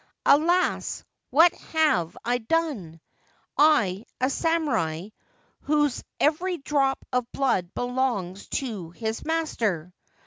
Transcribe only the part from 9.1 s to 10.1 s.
master